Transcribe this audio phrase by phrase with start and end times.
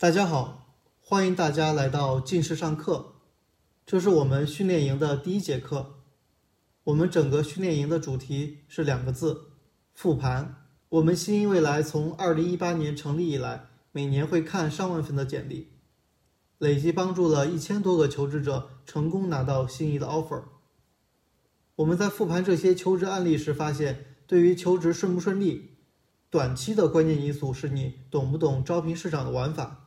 [0.00, 3.14] 大家好，欢迎大家来到近视上课。
[3.84, 5.96] 这是我们训练营的第一节课。
[6.84, 9.46] 我们整个训练营的主题是两个字：
[9.92, 10.68] 复盘。
[10.90, 15.72] 我们新一未来从二零一八年成立以来，每年会看上万份的简历，
[16.58, 20.44] 累计帮助了一千多个求职者成功拿到心仪的 offer。
[21.74, 25.72] 我们在复盘这些求职案例时发现，对于求职顺不顺利，
[26.30, 29.86] 短期的关键因素是你懂不懂招聘市场的玩法。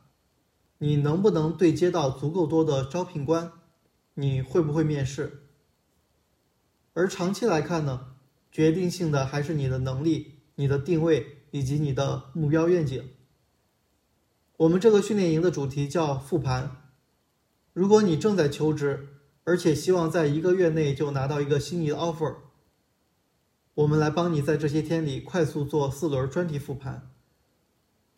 [0.82, 3.52] 你能不能对接到足够多的招聘官？
[4.14, 5.44] 你会不会面试？
[6.92, 8.16] 而长期来看呢？
[8.50, 13.10] 决定性的还是你的能力、你的定位以及你的目标愿景。
[14.56, 16.90] 我们这个训练营的主题叫复盘。
[17.72, 22.38] 如果你正在求职，而且希望在一个月内就拿到一个心仪的 offer，
[23.74, 27.08] 我们来帮你在这些天里快速做四轮专题复盘，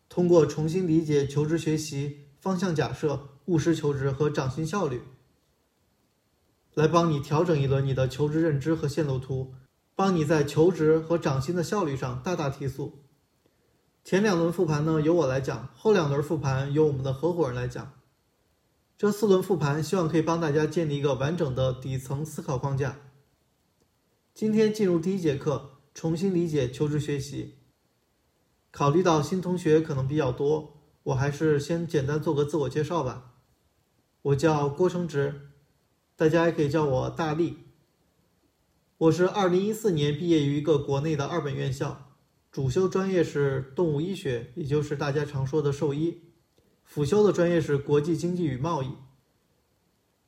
[0.09, 2.24] 通过重新理解求职学习。
[2.45, 5.01] 方向假设、务实求职和涨薪效率，
[6.75, 9.55] 来帮你调整一轮你的求职认知和线路图，
[9.95, 12.99] 帮你在求职和涨薪的效率上大大提速。
[14.03, 17.93] 前两轮复盘呢由我来讲，后两轮复盘由我们的合伙人来讲。
[18.95, 22.99] 这四轮复盘希望可以帮大家建立一个完整的底层思考框架。
[24.35, 27.55] 今天进入第一节课，重新理解求职学习。
[28.69, 30.74] 考虑到新同学可能比较多。
[31.05, 33.35] 我还是先简单做个自我介绍吧。
[34.23, 35.51] 我叫郭成直，
[36.15, 37.57] 大家也可以叫我大力。
[38.97, 42.17] 我是二零一四年毕业于一个国内的二本院校，
[42.51, 46.23] 主修专业是动物医学，也就是大家常说的兽医；
[46.83, 48.89] 辅修的专业是国际经济与贸易。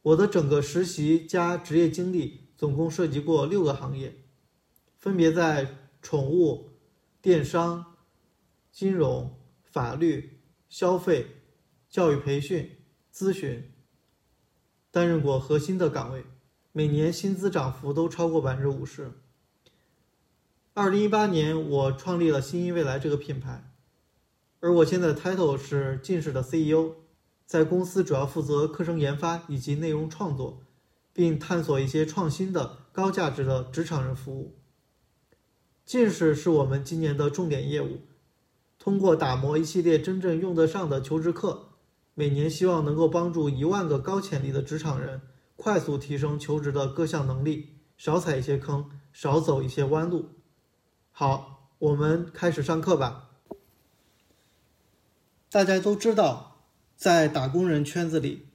[0.03, 4.15] 我的整个实习加职业经历总共涉及过六个行业，
[4.95, 6.73] 分别在宠物、
[7.19, 7.95] 电商、
[8.71, 10.36] 金融、法律。
[10.69, 11.27] 消费、
[11.89, 12.77] 教育培训、
[13.13, 13.71] 咨询，
[14.91, 16.25] 担任过核心的岗位，
[16.71, 19.11] 每年薪资涨幅都超过百分之五十。
[20.73, 23.73] 二零一八年，我创立了新一未来这个品牌，
[24.59, 26.95] 而我现在的 title 是近视的 CEO，
[27.45, 30.61] 在公司主要负责课程研发以及内容创作，
[31.13, 34.59] 并探索一些创新的高价值的职场人服务。
[35.85, 38.01] 近视是我们今年的重点业务。
[38.87, 41.73] 通过打磨一系列真正用得上的求职课，
[42.13, 45.19] 每年希望能够帮助一万个高潜力的职场人
[45.57, 50.29] 快速提升求职的各项能力，少踩一些坑，少走一些弯路。
[51.11, 53.31] 好，我们开始上课吧。
[55.51, 56.61] 大家都知道，
[56.95, 58.47] 在打工人圈子里，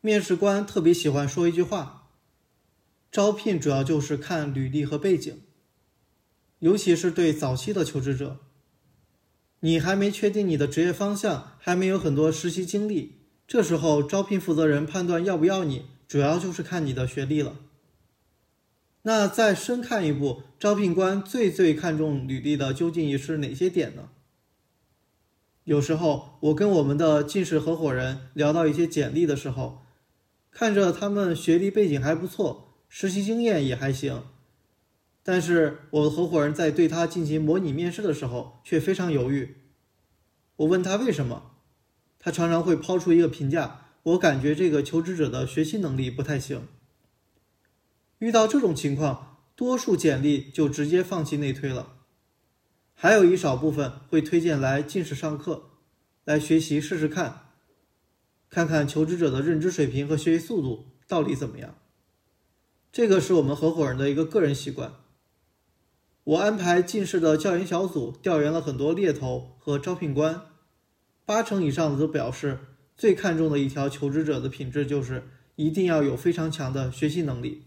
[0.00, 2.08] 面试官特别喜欢说一句话：
[3.12, 5.40] 招聘主要就是看履历和背景，
[6.58, 8.38] 尤其是对早期的求职者。
[9.60, 13.16] 你还没确定你的职业方向，还没有很多实习经历，
[13.46, 17.56] 这时候招聘负责人判断要不要你，主要就是看你的学历了。
[19.02, 24.10] 那再深看一步，招聘官最最看重履历的究竟是哪些点呢？
[25.64, 29.82] 有时候我跟我们的近视合伙人聊到一些简历的时候，
[30.50, 34.22] 看着他们学历背景还不错，实习经验也还行。
[35.22, 39.56] 但是我的合伙人在对他进行模拟面试的时候却非常犹豫。
[40.56, 41.52] 我问他为什么，
[42.18, 46.66] 他常常会抛出一个评价：我感觉这个求职者的学习能力不太行。
[48.18, 51.96] 遇到这种情况，多数简历就直接放弃内推了。
[52.94, 55.70] 还有一少部分会推荐来近视上课，
[56.24, 57.52] 来学习试试看，
[58.50, 61.76] 看看求职者的认知水平和学习速度到底怎么样。
[62.92, 64.92] 这个是我们合伙人的一个个人习惯。
[66.30, 70.42] 我安排近视的教研小组调研了很多猎头和招聘官，
[71.26, 72.60] 八成以上的都表示，
[72.96, 77.64] 最看重的一条求职者的品质就是一定要有非常强的学习能力。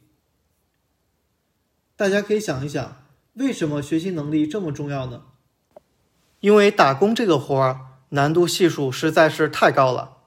[1.98, 3.04] 大家可以想一想，
[3.34, 5.24] 为什么学习能力这么重要呢？
[6.40, 10.20] 因为打工这个活儿难度系数实在是太高了，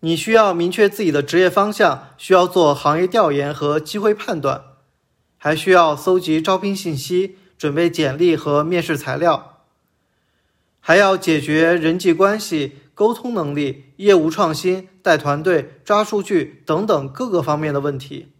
[0.00, 4.62] 你需要明确自己的职业方向，需要做行业调研和机会判断。
[5.40, 9.64] 还需要搜集招聘信息、准备简历和面试材料，
[10.80, 18.32] 还要解决人际关系、沟通能力、业务创新、带团队、抓数据等等各个方面的问题。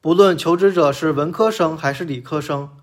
[0.00, 2.76] 不论求职者是文科生还是理科生，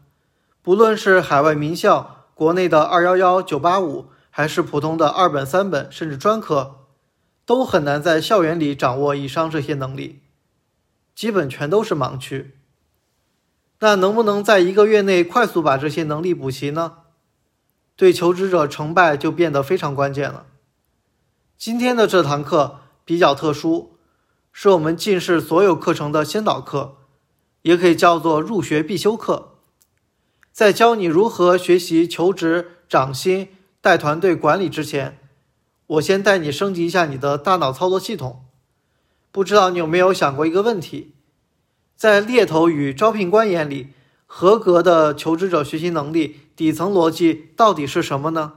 [0.63, 6.87] 不论是海外名校、国内的二幺幺、九八五，还是普通的二本、三本甚至专科，
[7.45, 10.21] 都很难在校园里掌握以上这些能力，
[11.13, 12.55] 基本全都是盲区。
[13.83, 16.97] 那能不能在一个月内快速把这些能力补齐呢？
[17.95, 20.45] 对求职者成败就变得非常关键了。
[21.57, 23.97] 今天的这堂课比较特殊，
[24.51, 26.97] 是我们进士所有课程的先导课，
[27.63, 29.55] 也可以叫做入学必修课。
[30.51, 33.49] 在教你如何学习求职、涨薪、
[33.81, 35.17] 带团队管理之前，
[35.87, 38.45] 我先带你升级一下你的大脑操作系统。
[39.31, 41.15] 不知道你有没有想过一个问题：
[42.01, 43.93] 在猎头与招聘官眼里，
[44.25, 48.53] 合格的求职者学习能力底层逻辑到底是什么呢？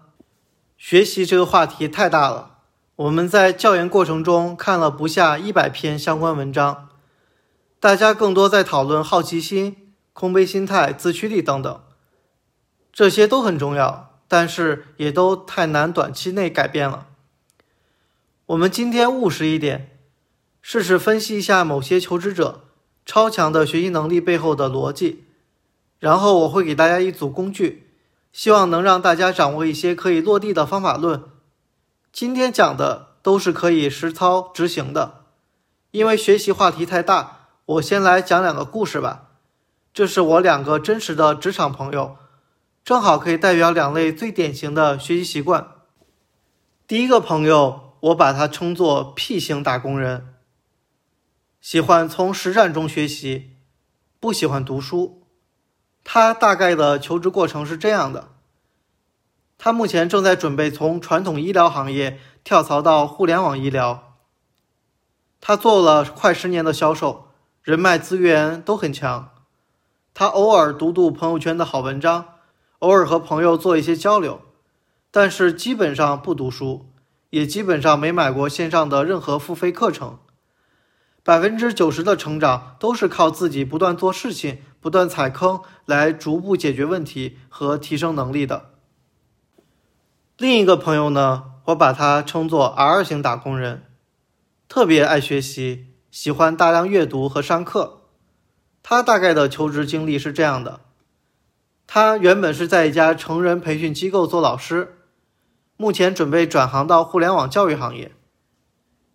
[0.79, 2.61] 学习这个话题太大了。
[2.97, 6.89] 我们在教研过程中看了不下一百篇相关文章，
[7.79, 11.83] 大家更多在讨论好奇心、空杯心态、自驱力等等，
[12.95, 17.09] 这些都很重要，但是也都太难短期内改变了。
[18.47, 19.99] 我们今天务实一点，
[20.63, 22.64] 试试分析一下某些求职者
[23.07, 25.25] 超强的学习能力背后的逻辑，
[25.99, 27.91] 然后我会给大家一组工具，
[28.33, 31.23] 希望能让大家掌握一些可以落地的方法论。
[32.13, 35.25] 今天讲的都是可以实操执行的，
[35.91, 39.31] 因为学习话题太大，我先来讲两个故事吧。
[39.93, 42.17] 这是我两个真实的职场朋友，
[42.85, 45.69] 正好可以代表两类最典型的学习习惯。
[46.87, 50.34] 第一个朋友，我把他称作 P 型打工人，
[51.65, 53.53] 喜欢从实战中学习，
[54.21, 55.23] 不喜欢读书。
[56.05, 58.33] 他大概的求职过程是这样的。
[59.57, 64.19] 他目前正在准备从传统医疗行业跳槽到互联网医疗。
[65.41, 67.29] 他做了快十年的销售，
[67.63, 69.31] 人脉资源都很强。
[70.13, 72.35] 他偶尔读读朋友圈的好文章，
[72.81, 74.43] 偶尔和朋友做一些交流，
[75.11, 76.91] 但是基本上不读书，
[77.31, 80.19] 也基本上没买过线上的任何付费课程。
[81.25, 88.73] 百分之九十的成长都是靠自己不断做事情、不断踩坑来逐步解决问题和提升能力的。
[90.37, 93.85] 另一个朋友呢，我把他称作 R 型打工人，
[94.69, 98.03] 特别爱学习，喜欢大量阅读和上课。
[98.83, 100.81] 他大概的求职经历是这样的：
[101.87, 104.99] 他原本是在一家成人培训机构做老师，
[105.79, 108.13] 目前准备转行到互联网教育行业，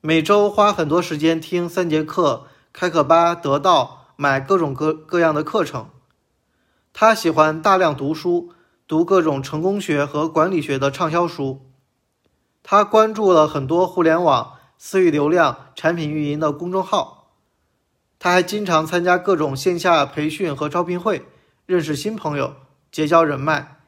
[0.01, 5.90] 每周花很多时间听三节课，开课吧、得到，买各种各各样的课程。
[6.94, 8.54] 他喜欢大量读书。
[8.88, 11.69] 读各种成功学和管理学的畅销书，
[12.63, 17.36] 他关注了很多互联网、私域流量、产品运营的公众号。
[18.18, 21.28] 他还经常参加各种线下培训和招聘会，
[21.68, 22.56] 认识新朋友，
[22.92, 23.80] 结交人脉。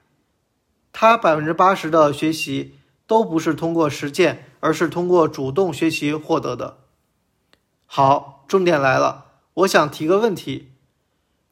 [0.93, 2.75] 他百分之八十的学习
[3.07, 6.77] 都不是通过实践，而是通过主动学习获得的。
[7.85, 9.25] 好，重点来了，
[9.55, 10.71] 我想提个问题。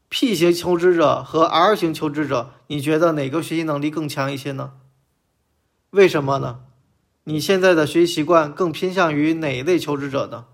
[0.07, 4.71] P 型求职者和 R 型求职者，你觉得哪个学习能力更强一些呢？
[5.91, 6.61] 为什么呢？
[7.25, 10.45] 你现在的学习习惯更偏向于哪一类求职者呢？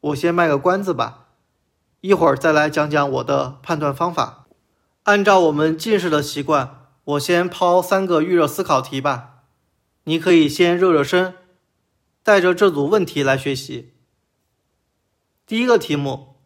[0.00, 1.26] 我先卖个关子吧，
[2.00, 4.46] 一会儿再来讲讲我的判断方法。
[5.04, 9.42] 按照我们近视的习惯，我先抛三个预热思考题吧，
[10.04, 11.34] 你可以先热热身，
[12.28, 13.94] 带着这组问题来学习。
[15.46, 16.36] 第一个题目。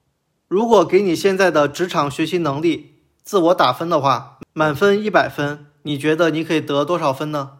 [0.46, 7.58] 如果给你现在的职场学习能力自我打分的话，满分一百分，你觉得你可以得多少分呢？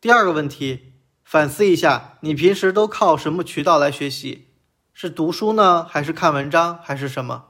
[0.00, 0.92] 第二个问题，
[1.24, 4.46] 反思一下，你平时都靠什么渠道来学习？
[4.94, 7.46] 是读书呢，还是看文章，还是什么？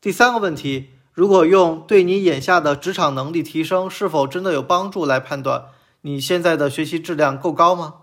[0.00, 5.66] 第三个问题，如果用对你眼下的职场能力提升是否真的有帮助来判断，
[6.00, 7.94] 你现在的学习质量够高吗？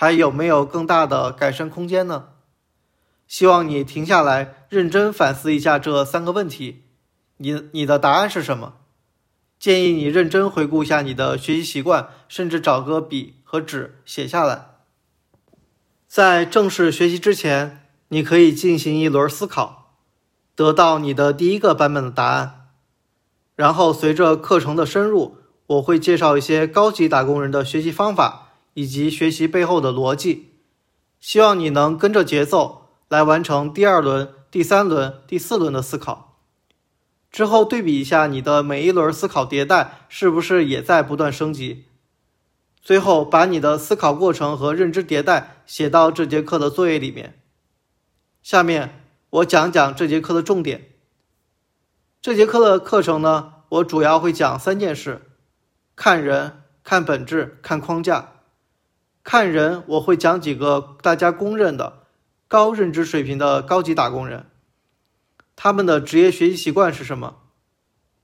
[0.00, 2.28] 还有没有更大的改善空间呢？
[3.26, 6.84] 希望你停下来，认真反思一下这三个问题。
[7.38, 8.74] 你你的答案是什么？
[9.58, 14.66] 建议你认真回顾一下你的学习习惯，甚至找个笔和纸写下来。
[16.06, 19.94] 在正式学习之前，你可以进行一轮思考，
[20.54, 22.68] 得到你的第一个版本的答案。
[23.56, 28.44] 然后随着课程的深入，我会介绍一些高级打工人的学习方法
[28.78, 30.30] 以及学习背后的逻辑。
[31.18, 32.84] 希望你能跟着节奏。
[33.08, 36.36] 来完成第二轮、第三轮、第四轮的思考，
[37.30, 41.86] 之后对比一下你的每一轮思考迭代是不是也在不断升级。
[42.82, 47.40] 最后把你的思考过程和认知迭代写到这节课的作业里面。
[48.42, 50.90] 下面我讲讲这节课的重点。
[52.20, 55.22] 这节课的课程呢，我主要会讲三件事：
[55.96, 58.37] 看人、看本质、看框架。
[59.22, 62.04] 看人，我会讲几个大家公认的。
[62.48, 64.46] 高认知水平的高级打工人，
[65.54, 67.36] 他们的职业学习习惯是什么？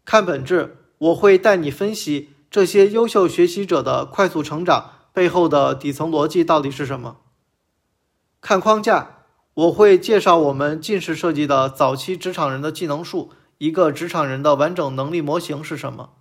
[0.07, 7.19] 看本质，我会带你分析这些优秀学习者的快速成长背后的底层逻辑到底是什么。
[8.41, 16.15] 看框架，我会介绍我们近视设计的早期职场人的技能树，一个职场人的完整能力模型是什么。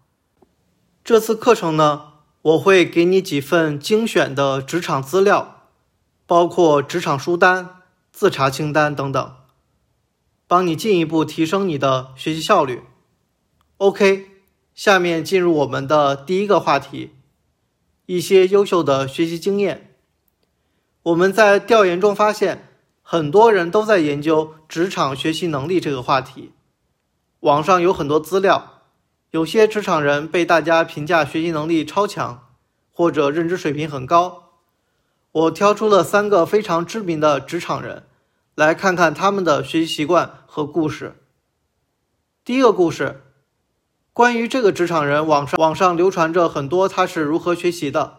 [1.05, 2.12] 这次课程呢，
[2.43, 5.69] 我会给你几份精选的职场资料，
[6.25, 7.81] 包括职场书单、
[8.11, 9.35] 自查清单等等，
[10.45, 12.81] 帮你进一步提升你的学习效率。
[13.77, 14.27] OK，
[14.75, 17.11] 下面进入我们的第一个话题：
[18.07, 19.95] 一些优秀的学习经验。
[21.03, 22.67] 我们在调研中发现，
[23.01, 26.51] 很多人都在研究职场学习能力这个话题。
[27.39, 28.72] 网上有很多资料，
[29.33, 32.53] 有些职场人被大家评价学习能力超强，
[32.91, 34.59] 或者认知水平很高。
[35.31, 38.03] 我挑出了三个非常知名的职场人，
[38.53, 41.15] 来看看他们的学习习惯和故事。
[42.45, 43.23] 第一个故事，
[44.13, 48.17] 关于这个职场人，网上网上流传着很多他是如何学习的。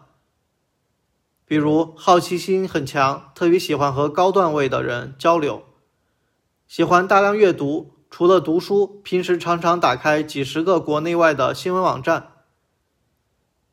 [1.46, 5.62] 比如好奇心很强，特别喜欢和高段位的人交流，
[6.66, 7.93] 喜欢大量阅读。
[8.16, 12.28] 除了读书，平时常常打开几十个国内外的新闻网站。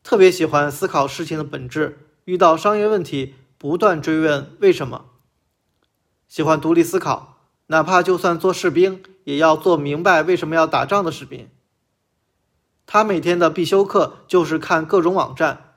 [0.02, 5.06] 特别喜欢思考事情的本质，遇到商业问题不断追问为什么。
[6.28, 11.48] 喜欢独立思考，哪怕就算做士兵，也要做明白为什么要打仗的士兵。
[12.88, 15.76] 他每天的必修课就是看各种网站。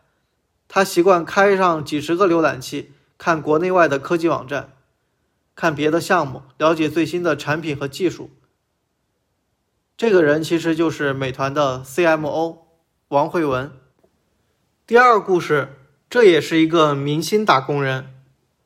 [0.68, 4.72] 他习惯开上几十个浏览器，看国内外的科技网站，
[5.54, 8.30] 看别的项目，了解最新的产品和技术。
[9.96, 12.58] 这个人其实就是美团的 CMO
[13.08, 13.70] 王慧文。
[14.86, 15.76] 第二故事，
[16.10, 18.12] 这也是一个明星打工人，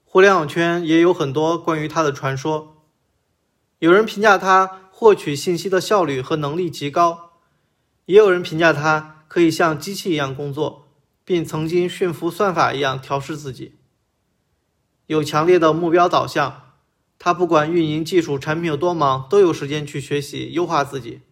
[0.05, 2.83] 互联网圈也有很多关于他的传说。
[3.79, 7.33] 有人评价他获取信息的效率和能力极高，
[8.07, 10.87] 也有人评价他可以像机器一样工作。
[11.29, 13.75] 并曾经驯服算法一样调试自己，
[15.09, 16.68] 有强烈的目标导向。
[17.19, 21.23] 他不管运营、技术、产品有多忙，都有时间去学习、优化自己。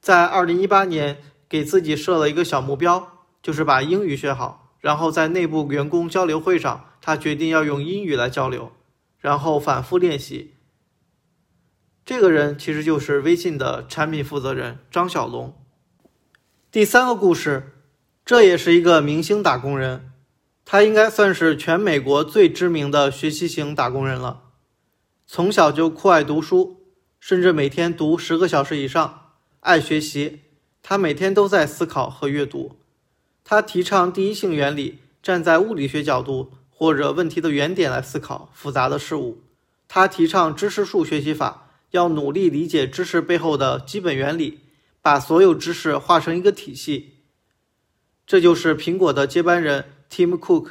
[0.00, 1.18] 在二零一八年，
[1.48, 4.74] 给自己设了一个小目标，就是把英语学好。
[4.80, 8.72] 然后在内部员工交流会上，他决定要用英语来交流，
[9.18, 10.54] 然后反复练习。
[12.04, 15.54] 这个人其实就是微信的产品负责人张小龙。
[16.70, 17.74] 第三个故事。
[18.24, 20.12] 这也是一个明星打工人，
[20.66, 24.47] 他应该算是全美国最知名的学习型打工人了。
[25.30, 26.86] 从小就酷爱读书，
[27.20, 30.40] 甚至每天读十个小时以上，爱学习。
[30.82, 32.78] 他每天都在思考和阅读。
[33.44, 39.42] 他提倡第一性原理，站在物理学角度或者问题的原点来思考复杂的事物。
[39.86, 44.60] 他提倡知识树学习法，要努力理解知识背后的基本原理，
[45.02, 47.16] 把所有知识化成一个体系。
[48.26, 50.70] 这就是苹果的接班人 Tim Cook。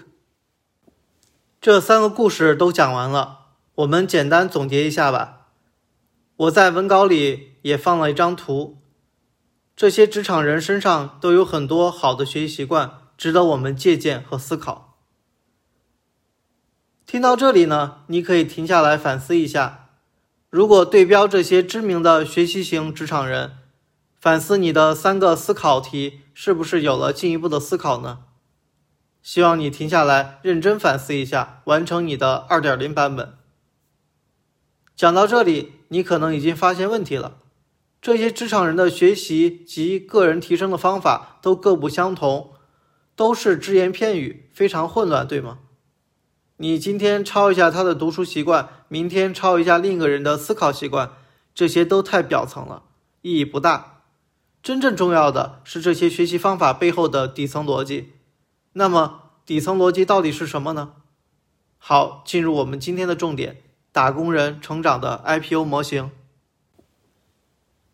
[1.61, 3.36] 这三个故事都讲完了，
[3.77, 5.49] 我们简单总结一下吧。
[6.35, 8.79] 我在文稿里也放了一张图，
[9.75, 14.97] 这些职场人身上都有很多好的学习习惯，值得我们借鉴和思考。
[17.05, 19.89] 听到这里呢，你可以停下来反思一下，
[20.49, 23.57] 如果对标这些知名的学习型职场人。
[24.19, 28.23] 反思你的三个思考题是不是有了进一步的思考呢？
[29.21, 33.36] 希望你停下来认真反思一下，完成你的二点零版本。
[34.97, 37.37] 讲到这里，你可能已经发现问题了：
[38.01, 42.55] 这些职场人的学习及个人提升的方法都各不相同，
[43.15, 45.59] 都是只言片语，非常混乱，对吗？
[46.55, 51.11] 你今天抄一下他的读书习惯，明天抄一下另一个人的思考习惯，
[51.53, 52.81] 这些都太表层了，
[53.21, 54.01] 意义不大。
[54.63, 58.13] 真正重要的是这些学习方法背后的底层逻辑。
[58.73, 60.93] 那么，底层逻辑到底是什么呢？
[61.77, 63.61] 好，进入我们今天的重点：
[63.97, 66.11] 打工人成长的 IPO 模型。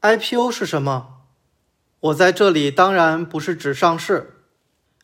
[0.01, 1.22] IPO 是什么？
[2.01, 4.43] 我在这里当然不是指上市。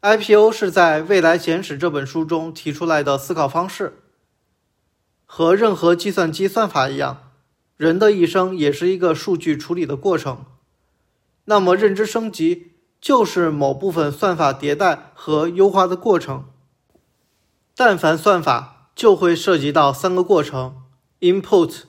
[0.02, 4.02] IPO 是在《未来简史》这本书中提出来的思考方式。
[5.26, 7.32] 和任何计算机算法一样，
[7.78, 10.44] 人的一生也是一个数据处理的过程。
[11.46, 16.50] 那么，认知升级就是某部分算法迭代和优化的过程。
[17.74, 20.76] 但凡算法，就会涉及到三个过程
[21.20, 21.84] ：input、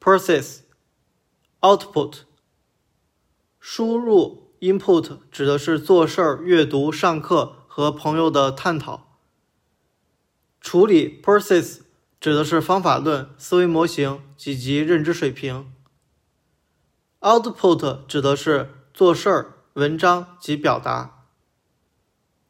[0.00, 0.60] process、
[1.60, 2.20] output。
[3.58, 9.18] 输入 input 指的是做事儿、阅读、上课和朋友的探讨；
[10.60, 11.80] 处理 process
[12.18, 15.72] 指的是方法论、思维模型以及认知水平。
[17.20, 21.26] Output 指的是做事儿、文章及表达。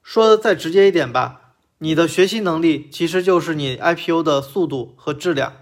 [0.02, 5.60] 说的再直接一点吧，你的学习能力其实就是你 IPO 的速度和质量。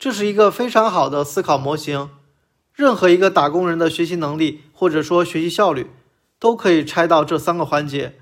[0.00, 2.08] 这是一个非常好的思考模型。
[2.72, 5.90] 任何一个打工人的学习能力或者说学习效率，
[6.38, 8.18] 都可以拆到这三个环节，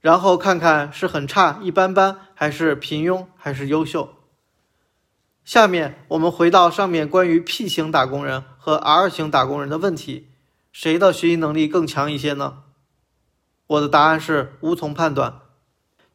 [0.00, 4.16] 然后看看是很差、一般般，还是平庸，还是优秀。
[5.44, 10.28] 下面我们回到上面关于 P 型打工人和 R 型打工人的问题，
[10.72, 12.64] 谁的学习能力更强一些呢？
[13.68, 15.40] 我的答案是无从判断，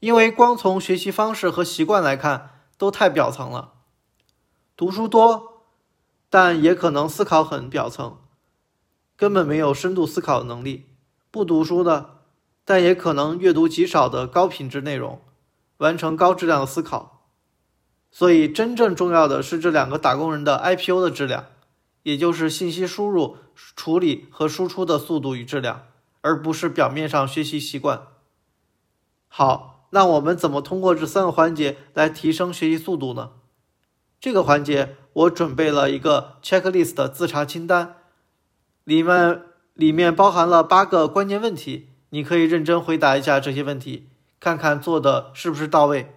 [0.01, 3.72] 因为光从学习方式和习惯来看，都太表层了。
[4.75, 5.65] 读书多，
[6.29, 8.17] 但也可能思考很表层，
[9.15, 10.87] 根本没有深度思考的能力；
[11.29, 12.21] 不读书的，
[12.65, 15.21] 但也可能阅读极少的高品质内容，
[15.77, 17.29] 完成高质量的思考。
[18.09, 21.45] 所以，真正重要的是这两个打工人的 IPO 的质量，
[22.01, 23.37] 也就是信息输入、
[23.75, 25.85] 处理和输出的速度与质量，
[26.21, 28.07] 而不是表面上学习习惯。
[29.27, 33.31] 好，那我们怎么通过这三个环节来提升学习速度呢？
[34.23, 37.97] 这个环节我准备了一个 checklist 的自查清单，
[38.85, 39.41] 里面
[39.73, 44.07] 里面包含了八个关键问题，你可以认真回答一下这些问题，
[44.39, 46.15] 看看做的是不是到位。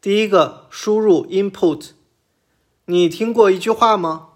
[0.00, 1.90] 第一个，输入 input，
[2.84, 4.28] 你听过一句话吗？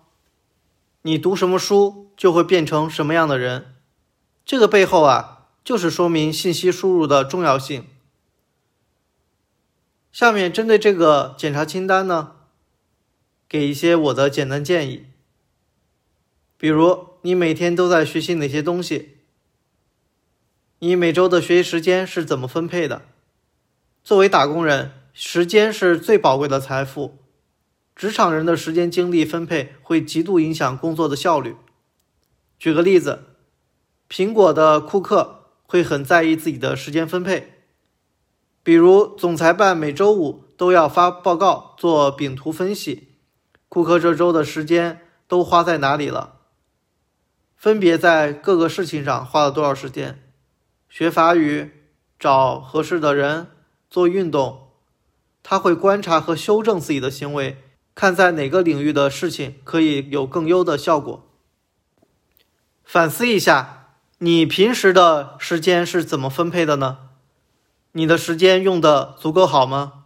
[1.03, 3.77] 你读什么书就会变成什么样的人。
[4.45, 7.87] 这个背后啊，就是说明信息输入的重要性。
[10.11, 12.33] 下面针对这个检查清单呢。
[13.53, 15.05] 给一些我的简单建议，
[16.57, 19.19] 比如你每天都在学习哪些东西？
[20.79, 23.03] 你每周的学习时间是怎么分配的？
[24.03, 27.19] 作为打工人，时间是最宝贵的财富。
[27.95, 31.55] 职场人的时间精力分配会极度影响工作的效率。
[32.59, 33.37] 举个例子，
[34.09, 37.53] 苹果的库克会很在意自己的时间分配，
[38.63, 43.11] 比如总裁办每周五都要发报告做饼图分析。
[43.73, 46.35] 库克这周的时间都花在哪里了？
[47.57, 50.23] 分别在各个事情上花了多少时间？
[50.91, 51.73] 学法语、
[52.19, 53.47] 找合适的人、
[53.89, 54.69] 做运动，
[55.43, 61.27] 他会观察和修正自己的行为，看在哪个领域的事情可以有更优的效果。
[62.85, 66.99] 反思一下，你平时的时间是怎么分配的呢？
[67.93, 70.05] 你的时间用的足够好吗？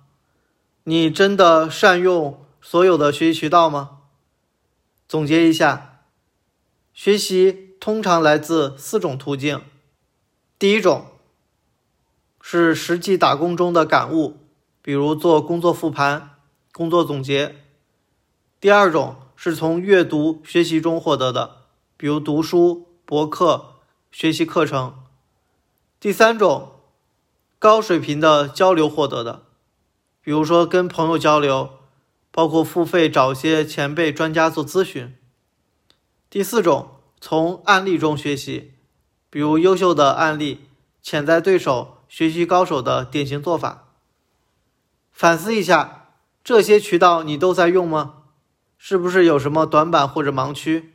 [0.84, 2.45] 你真的善用？
[2.68, 3.98] 所有的学习渠道吗？
[5.06, 6.00] 总结一下，
[6.92, 9.62] 学习通常来自四种途径。
[10.58, 11.06] 第一种
[12.40, 14.38] 是实际打工中的感悟，
[14.82, 16.40] 比如做工作复盘、
[16.72, 17.52] 工作总结；
[18.58, 21.58] 第二种是从阅读学习中获得的，
[21.96, 23.76] 比如读书、博客、
[24.10, 24.90] 学习课程；
[26.00, 26.72] 第三种
[27.60, 29.44] 高水平的交流获得的，
[30.20, 31.75] 比如说跟朋友交流。
[32.36, 35.16] 包括付费找些前辈专家做咨询。
[36.28, 38.74] 第四种，从案例中学习，
[39.30, 40.66] 比如优秀的案例、
[41.00, 43.94] 潜在对手、学习高手的典型做法。
[45.10, 46.10] 反思一下，
[46.44, 48.16] 这些渠道你都在用吗？
[48.76, 50.92] 是不是有什么短板或者盲区？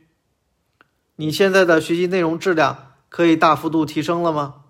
[1.16, 4.62] 你现在的学习内容质量可以大幅度提升了吗？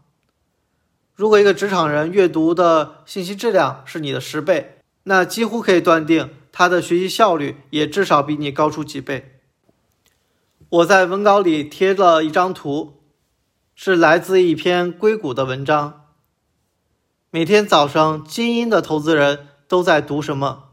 [1.15, 6.31] 如果一个职场人阅读的信息质量是你的十倍，那几乎可以断定。
[6.53, 9.41] 他的学习效率也至少比你高出几倍。
[10.69, 13.03] 我在文稿里贴了一张图，
[13.75, 16.05] 是来自一篇硅谷的文章。
[17.31, 20.69] 每天早上，精英的投资人都在读什么？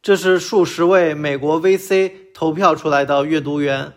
[0.00, 3.94] 这是数十位美国 VC 投票出来的阅读员，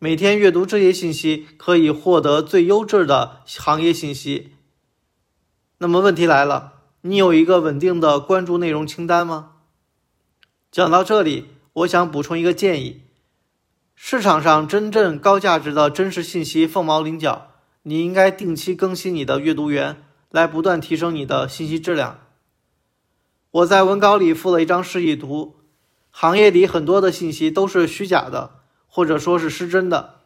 [0.00, 4.54] 每天阅读这些信息可以获得最优质的行业信息。
[5.78, 9.52] 那么问题来了，你有一个稳定的关注内容清单吗？
[10.70, 13.00] 讲到这里，我想补充一个建议：
[13.96, 17.48] 市场上真正高价值的真实信息凤毛麟角，
[17.82, 22.20] 你应该定期更新你的阅读源，来不断提升你的信息质量。
[23.50, 25.56] 我在文稿里附了一张示意图，
[26.12, 30.20] 行业里很多的信息都是虚假的，或者说是失真的，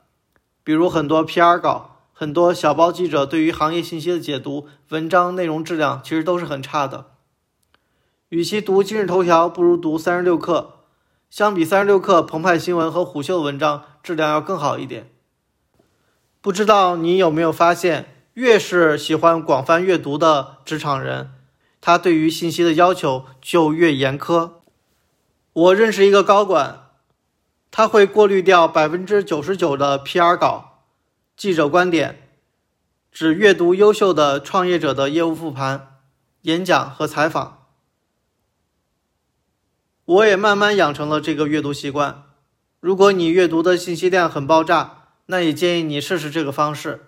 [0.63, 7.14] 比如很多 PR 稿，很多小报记者对于行业信息的解读，文章内容质量其实都是很差的。
[8.35, 10.67] 与其读今日头条，不如读三十六氪。
[11.31, 15.09] 相比三十六氪、澎湃新闻和虎嗅的文章，质量要更好一点。
[16.41, 21.31] 不知道你有没有发现，越是喜欢广泛阅读的职场人，
[21.81, 24.51] 他对于信息的要求就越严苛。
[25.53, 26.89] 我认识一个高管，
[27.71, 30.81] 他会过滤掉百分之九十九的 PR 稿、
[31.37, 32.29] 记者观点，
[33.13, 36.01] 只阅读优秀的创业者的业务复盘、
[36.43, 37.61] 演讲和采访。
[40.07, 42.25] 我也慢慢养成了这个阅读习惯。
[42.79, 47.07] 如果你阅读的信息量很爆炸，那也建议你试试这个方式。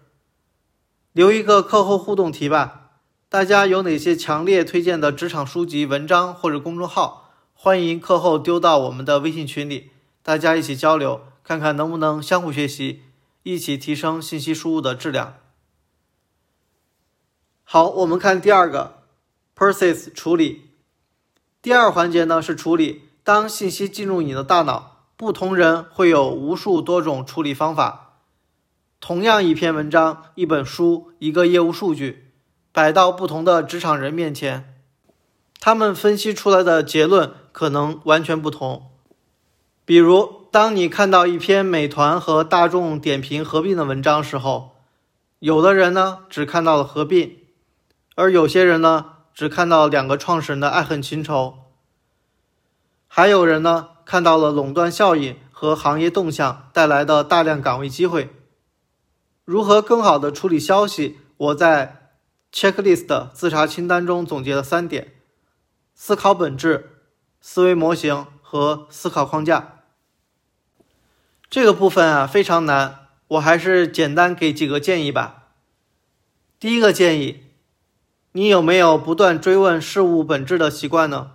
[1.13, 2.93] 留一个课后互动题吧，
[3.29, 7.35] 大家有哪些强烈推荐的职场书籍、文章或者公众号？
[7.53, 9.91] 欢迎课后丢到我们的微信群里，
[10.23, 13.03] 大家一起交流，看看能不能相互学习，
[13.43, 15.35] 一起提升信息输入的质量。
[17.65, 19.03] 好，我们看第二个
[19.55, 20.66] ，process 处理。
[21.67, 28.19] 第二环节呢是处理，当信息进入你的大脑，不同人会有无数多种处理方法。
[29.01, 32.31] 同样一篇文章、一本书、一个业务数据，
[32.71, 34.77] 摆到不同的职场人面前。
[35.59, 38.89] 他们分析出来的结论可能完全不同。
[39.85, 44.77] 比如，当你看到一篇美团和大众点评合并的文章时候，
[45.41, 47.39] 有的人呢只看到了合并，
[48.15, 51.59] 而有些人呢只看到两个创始人的爱恨情仇，
[53.07, 58.31] 还有人呢看到了垄断效应和行业动向带来的大量岗位机会。
[59.45, 61.19] 如何更好的处理消息？
[61.37, 62.13] 我在
[62.51, 65.13] checklist 自查清单中总结了三点。
[65.95, 67.03] 思考本质、
[67.43, 69.83] 思维模型和思考框架，
[71.51, 75.49] 这个部分啊非常难，我还是简单给几个建议吧。
[76.59, 77.46] 第一个建议，
[78.37, 81.31] 你有没有不断追问事物本质的习惯呢？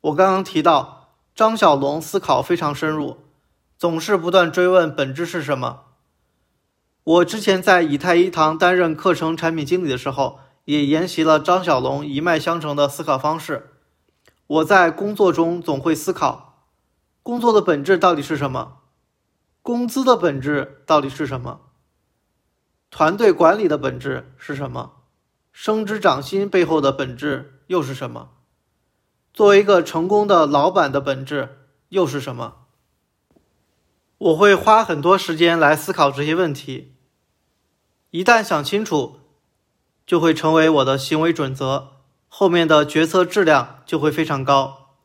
[0.00, 3.18] 我刚刚提到张小龙思考非常深入，
[3.76, 5.82] 总是不断追问本质是什么。
[7.04, 10.40] 我之前在以太一堂担任课程产品经理的时候。
[10.64, 13.70] 也沿袭了张小龙一脉相承的思考方式。
[14.48, 16.64] 我在工作中总会思考：
[17.22, 18.78] 工作的本质到底是什么？
[19.62, 21.60] 工资的本质到底是什么？
[22.90, 24.94] 团队管理的本质是什么？
[25.58, 28.32] 升职涨薪背后的本质又是什么？
[29.32, 32.66] 作为一个成功的老板的本质又是什么？
[34.18, 36.96] 我会花很多时间来思考这些问题。
[38.10, 39.20] 一旦想清楚。
[40.04, 44.98] 就会成为我的行为准则，后面的决策质量就会非常高。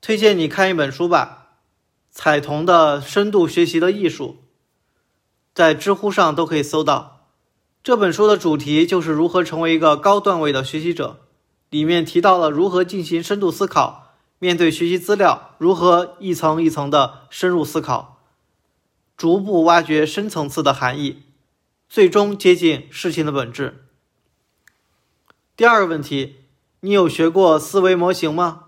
[0.00, 1.50] 推荐你看一本书吧，
[2.10, 4.38] 《彩童的深度学习的艺术》，
[5.54, 7.17] 在知乎上都可以搜到。
[7.82, 11.20] 这本书的主题就是如何成为一个高段位的学习者，
[11.70, 18.20] 里面提到了如何进行深度思考，面对学习资料如何一层一层的深入思考，
[19.16, 21.22] 逐步挖掘深层次的含义。
[21.88, 23.86] 最终接近事情的本质。
[25.56, 26.36] 第二个问题，
[26.80, 28.64] 你有学过思维模型吗？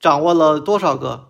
[0.00, 1.28] 掌握了多少个？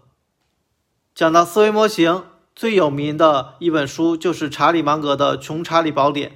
[1.14, 2.24] 讲到思维模型，
[2.59, 6.31] 最有名的一本书就是查理芒格的《穷查理宝典》，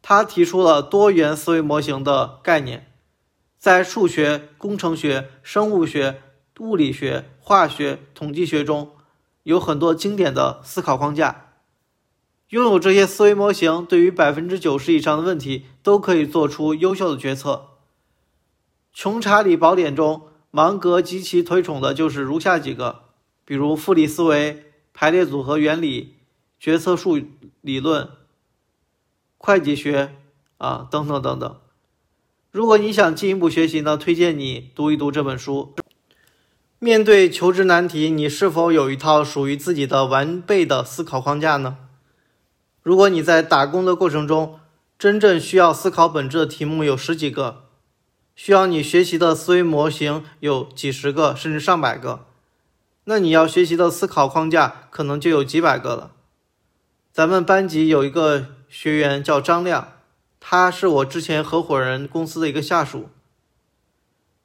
[0.00, 2.92] 他提出了多元思维模型的概念，
[3.58, 6.22] 在数学、工程学、生物学、
[6.60, 8.92] 物理学、化学、统计学中
[9.42, 11.54] 有很多经典的思考框架。
[12.50, 17.70] 拥有这些思维模型，对于百分之九十以上的问题都可以做出优秀的决策。
[18.96, 23.06] 《穷查理宝典》中，芒格极其推崇的就是如下几个，
[23.44, 26.16] 比如复利思维、排列组合原理、
[26.58, 27.20] 决策树
[27.60, 28.08] 理论、
[29.38, 30.14] 会计学
[30.58, 31.56] 啊等等等等。
[32.50, 35.74] 如果你想进一步学习呢，推荐你读一读这本书。
[36.78, 41.78] 面对求职难题，你是否有一套属于自己的完备的思考框架呢？
[42.82, 44.58] 如果你在打工的过程中，
[44.98, 47.66] 真正需要思考本质的题目有十几个，
[48.34, 52.26] 需要你学习的思维模型有几十个甚至上百个，
[53.04, 56.12] 那你要学习的思考框架可能就有几百个了。
[57.12, 59.94] 咱们班级有一个学员叫张亮，
[60.40, 63.10] 他是我之前合伙人公司的一个下属。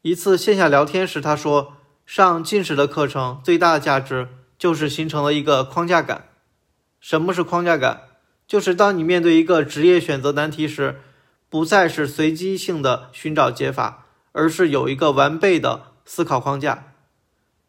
[0.02, 1.74] 一次线下聊天时，他说
[2.06, 6.30] 上进士的课程最大的价值就是形成了一个框架感。
[7.00, 8.02] 什么是框架感？
[8.48, 11.02] 就是当你面对一个职业选择难题时，
[11.50, 16.94] 不再是随机性的寻找解法，而是有一个完备的思考框架，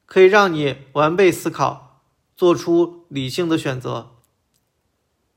[0.09, 2.01] 可以让你完备思考，
[2.35, 4.13] 做出理性的选择。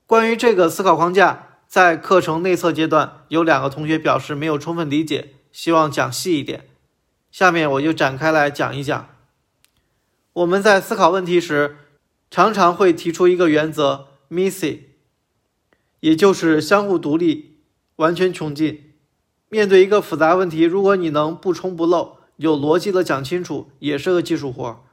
[0.08, 6.70] 关于这个思考框架，在课程内测阶段，有两个同学表示没有充分理解，希望讲细一点。
[7.32, 9.10] 下面我就展开来讲一讲。
[10.32, 11.76] 我们在思考问题时，
[12.30, 14.80] 常常会提出一个原则：Missy。
[16.00, 17.58] 也就是相互独立，
[17.98, 18.94] 完全穷尽。
[19.50, 24.84] 面对一个复杂问题，如果你能不冲不漏，有逻辑的讲清楚，也是个技术活。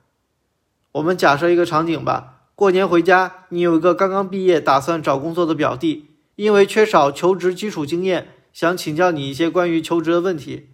[0.92, 10.68] 我们假设一个场景吧：过年回家，你有一个刚刚毕业、打算找工作的表弟，因为缺少求职基础经验，想请教你一些关于求职的问题。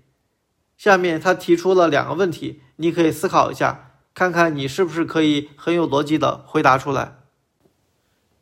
[0.77, 7.19] 下面他提出了两个问题，你可以思考一下，看看你是不是可以很有逻辑的回答出来。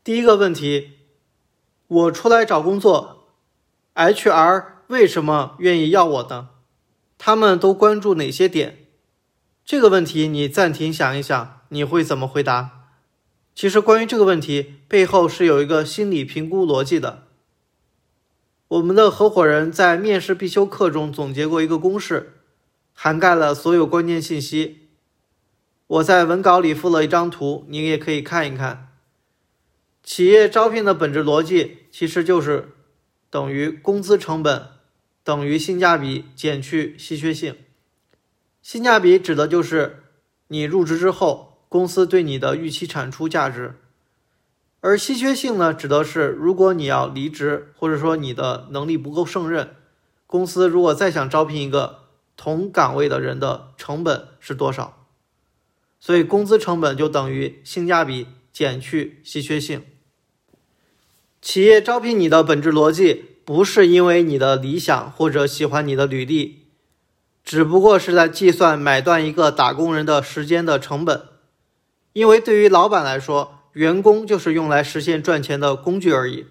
[0.02, 0.92] 第一个问题，
[1.86, 3.26] 我出来找工作
[3.94, 6.48] ，HR 为什么愿意要我呢？
[7.24, 8.84] 他们都关注哪些点？
[9.64, 12.88] 这个问题你暂停想一想，你会怎么回答？
[13.54, 17.28] 其实关于这个问题背后是有一个心理评估逻辑的。
[18.66, 22.40] 我们的合伙人在面试必修课中总结过一个公式，
[22.92, 24.88] 涵盖了所有关键信息。
[25.86, 28.88] 我在文稿里附了一张图，你也可以看一看。
[30.02, 32.72] 企业招聘的本质逻辑其实就是
[33.30, 34.66] 等于工资成本
[35.24, 37.56] 等于性价比减去稀缺性。
[38.60, 40.04] 性价比指的就是
[40.48, 43.76] 你入职之后公司对你的预期产出价值。
[44.80, 49.76] 而稀缺性呢，指的是如果你要离职，或者说你的能力不够胜任，
[50.26, 55.06] 公司如果再想招聘一个同岗位的人的成本是多少？
[56.00, 59.84] 所以工资成本就等于性价比减去稀缺性。
[61.40, 66.66] 企业招聘你的本质逻辑不是因为你的理想或者喜欢你的履历，
[67.42, 71.22] 只不过是在计算买断一个打工人的时间的成本。
[72.12, 76.46] 因为对于老板来说，员工就是用来实现赚钱的工具而已。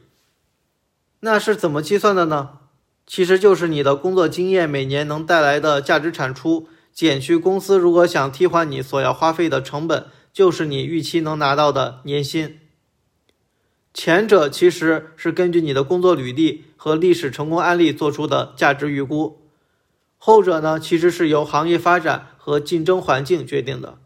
[1.22, 2.58] 那是怎么计算的呢？
[3.06, 12.58] 其实就是你的工作经验每年能带来的价值产出，减去公司如果想替换你所要花费的成本，就是你预期能拿到的年薪。
[13.94, 19.40] 前者其实是根据你的工作履历和历史成功案例做出的价值预估，
[20.18, 24.00] 后者呢其实是由行业发展和竞争环境决定的。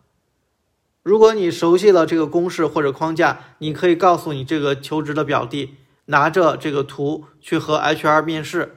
[1.01, 5.75] 如果你熟悉了这个公式或者框架，你可以告诉你这个求职的表弟，
[6.07, 8.75] 拿着这个图去和 HR 面试，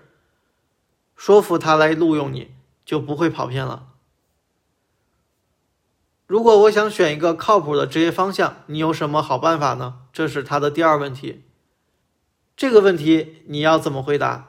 [1.16, 2.52] 说服他来录用你，
[2.84, 3.88] 就不会跑偏了。
[6.28, 10.02] 如果我想选一个靠谱的职业方向，你有什么好办法呢？
[10.12, 11.42] 这是他的第二问题。
[12.58, 14.48] 这个问题你要怎么回答？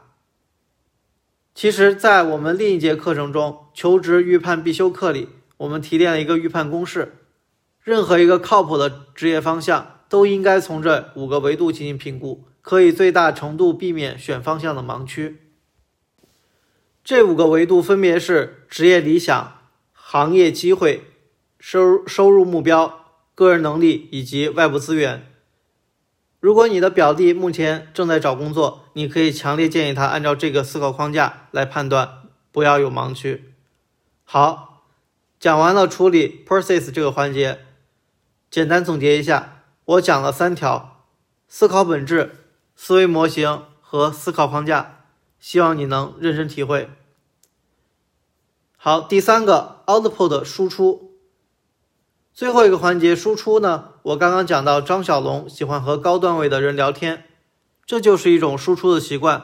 [1.53, 7.17] 其实，在我们另一节课程中，求职预判必修课里，我们提炼了一个预判公式。
[7.83, 15.37] 任何一个靠谱的职业方向都应该从这五个维度进行评估，可以最大程度避免选方向的盲区。
[17.03, 19.59] 这五个维度分别是职业理想、
[19.93, 21.03] 行业机会、
[21.59, 25.27] 收入收入目标、个人能力以及外部资源。
[26.39, 33.53] 如果你的表弟目前正在找工作，你可以强烈建议他按照这个思考框架来判断，不要有盲区。
[34.23, 34.83] 好，
[35.39, 37.65] 讲完了处理 process 这个环节。
[38.49, 41.03] 简单总结一下，我讲了三条：
[41.47, 42.35] 思考本质、
[42.75, 45.03] 思维模型和思考框架，
[45.39, 46.89] 希望你能认真体会。
[48.77, 51.08] 好，第三个 output 输出，
[52.39, 53.89] 最后一个环节输出呢？
[54.01, 57.25] 我刚刚讲到张小龙喜欢和高段位的人聊天，
[57.85, 59.43] 这就是一种输出的习惯。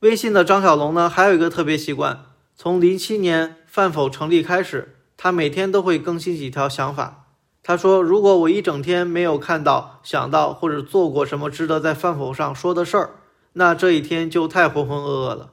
[0.00, 4.98] 微信的张小龙呢，还有一个特别习惯，从零七年饭否成立开始。
[5.16, 7.28] 他每天都会更新几条想法。
[7.62, 13.10] 他说：“如果我一整天没有看到、想到或者做过什么值得在饭否上说的事儿，
[13.54, 15.52] 那这一天就太浑浑噩噩了。”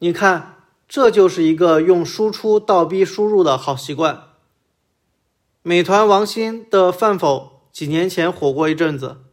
[0.00, 4.22] 你看，这就是一个用输出倒逼输入的好习惯。
[5.68, 9.24] 美团王兴的饭否几年前火过一阵子，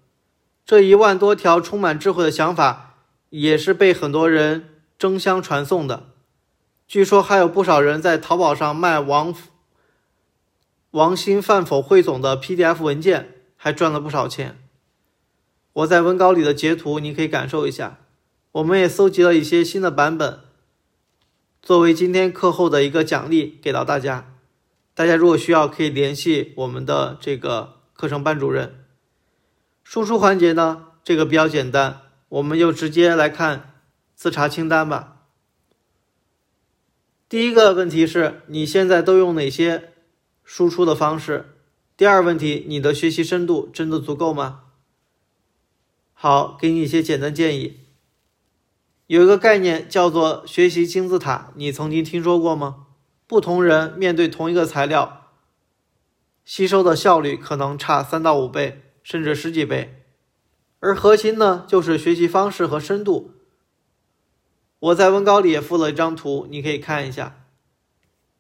[0.65, 2.95] 这一万多条充满智慧的想法
[3.29, 6.09] 也是被很多人争相传颂的。
[6.87, 9.35] 据说还有不少人在淘宝上卖王
[10.89, 14.57] 王兴饭否汇总的 PDF 文件，还赚了不少钱。
[15.73, 17.99] 我在文稿里的截图，你可以感受一下。
[18.53, 20.39] 我们也搜集了一些新的版本，
[21.61, 24.32] 作为今天课后的一个奖励给到大家。
[24.95, 28.85] 大家如果需要，可以联系我们的这个课程班主任。
[29.83, 33.81] 输出环节呢，这个比较简单，我们就直接来看
[34.15, 35.25] 自查清单吧。
[37.27, 39.93] 第一个问题是你现在都用哪些
[40.43, 41.57] 输出的方式？
[41.97, 44.61] 第二问题，你的学习深度真的足够吗？
[46.13, 47.79] 好，给你一些简单建议。
[49.07, 52.82] 有一个概念叫做学习金字塔，你曾经听说过吗？
[53.33, 55.31] 不同人面对同一个材料，
[56.45, 60.03] 吸收的效率可能差三到五倍，甚至十几倍。
[60.79, 63.31] 而核心呢，就是学习方式和深度。
[64.77, 67.47] 我在文稿里也附了一张图，你可以看一下。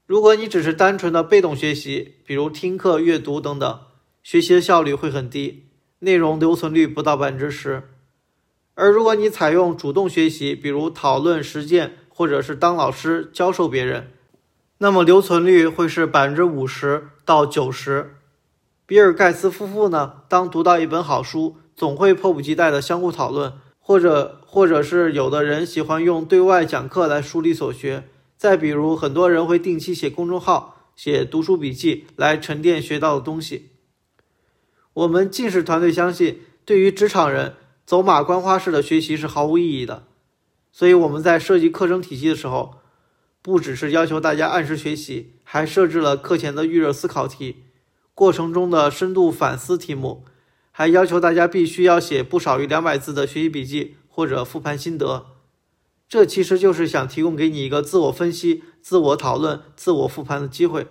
[0.05, 3.79] 如果你只是单纯的被动学习，比如听课、阅读等等，
[4.21, 5.71] 学习的效率会很低。
[6.01, 7.89] 内容留存率不到百分之十。
[8.75, 14.12] 而如果你采用主动学习，比如讨论、实践，或者是当老师教授别人，
[14.83, 18.17] 那么留存率会是百分之五十到九十。
[18.85, 28.09] 比尔盖茨夫妇呢，当读到一本好书，总会迫不及待的相互讨论，或者或者是有的人喜欢用对外讲课来梳理所学。
[28.35, 33.69] 再比如，很多人会定期写公众号、写读书笔记来沉淀学到的东西。
[34.91, 40.03] 我们近视团队相信，对于职场人，走马观花式的学习是毫无意义的。
[40.73, 42.79] 所以我们在设计课程体系的时候，
[43.43, 47.57] 不只是要求大家按时学习，还设置了课前的预热思考题，
[48.15, 50.23] 过程中的深度反思题目，
[50.71, 55.25] 还要求大家必须要写不少于两百字的学习笔记或者复盘心得。
[56.07, 60.87] 这其实就是想提供给你一个自我分析、自我讨论、自我复盘的机会。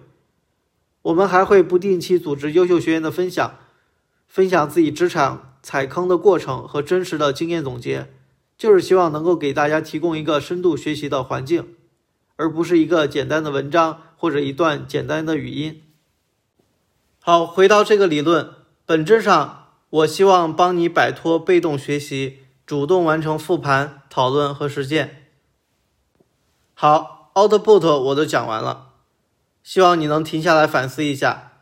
[1.01, 3.61] 我们还会不定期组织优秀学员的分享，
[4.29, 8.12] 分享自己职场踩坑的过程和真实的经验总结。
[8.59, 11.75] 就是希望能够给大家提供一个深度学习的环境，
[12.37, 15.83] 而不是一个简单的文章或者一段简单的语音。
[17.21, 18.51] 好，回到这个理论，
[18.85, 25.29] 本质上，我希望帮你摆脱被动学习，主动完成复盘、讨论和实践。
[26.75, 28.95] 好，output 我都讲完了，
[29.62, 31.53] 希望你能停下来反思一下，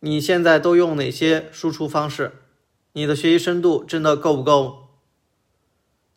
[0.00, 2.42] 你现在都用哪些输出方式？
[2.94, 4.88] 你的学习深度真的够不够？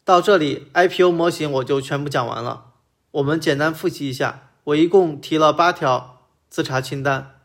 [0.03, 2.68] 到这里，IPO 模型我就全部讲完了。
[3.11, 7.41] 我们简单复习一下，我一共提了八条自查清单，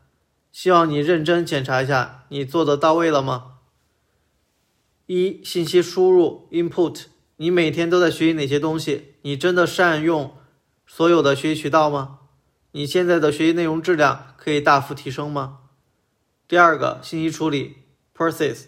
[0.52, 3.52] 希望你认真检查一下，你做的到位了吗？
[5.06, 7.04] 一、信息输入 （input），
[7.36, 9.14] 你每天都在学习哪些东西？
[9.22, 10.36] 你真的善用
[10.86, 12.18] 所有的学习渠道吗？
[12.72, 15.60] 你现在的学习内容质量可以大幅提升吗？
[16.46, 17.76] 第二个，信息处理
[18.14, 18.64] （process），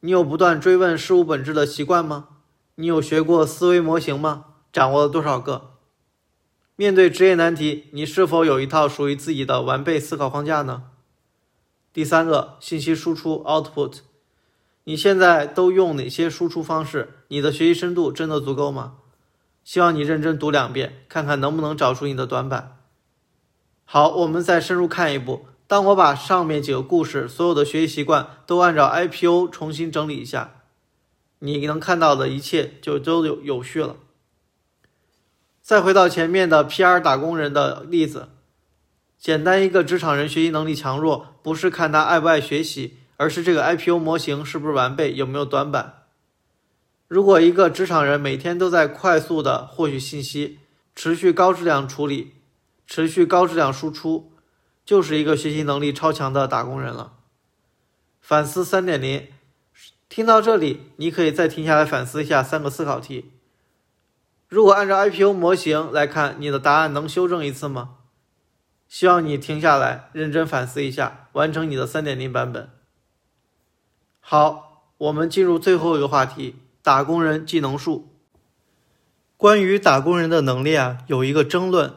[0.00, 2.28] 你有不断追问事物本质的习惯吗？
[2.76, 4.44] 你有学过思维模型吗？
[4.72, 5.75] 掌握了多少个？
[6.78, 10.82] 面对职业难题，你是否有一套属于自己的完备思考框架呢？
[11.90, 14.00] 第三个，信息输出 （output），
[14.84, 17.14] 你现在都用哪些输出方式？
[17.28, 18.96] 你的学习深度真的足够吗？
[19.64, 22.76] 希望你认真读两遍，看看能不能找出你的短板。
[23.86, 25.46] 好，我们再深入看一步。
[25.66, 30.60] 当我把上面几个故事所有的学习习惯都按照 IPO 重新整理一下。
[31.38, 33.96] 你能看到的一切就都有有序了。
[35.66, 38.28] 再回到前面的 PR 打工人的例子，
[39.18, 46.04] 简单一个职场人学习能力强弱，不是看他爱不爱学习，而是这个 IPO 模型是不是完备，有没有短板。
[47.08, 50.60] 如果一个职场人每天都在快速的获取信息，
[50.94, 52.34] 持续高质量处理，
[52.86, 54.30] 持续高质量输出，
[54.84, 57.14] 就是一个学习能力超强的打工人了。
[58.20, 59.26] 反思三点零。
[60.08, 63.32] 听到这里，你可以再停下来反思一下三个思考题。
[64.48, 67.96] 如果按照 IPO 模型来看，你的答案能修正一次吗？
[68.88, 72.70] 希望你停下来，认真反思一下，完成你的三点零版本。
[74.20, 78.12] 好，我们进入最后一个话题：打工人技能树。
[79.36, 81.94] 关于打工人的能力啊，有一个争论。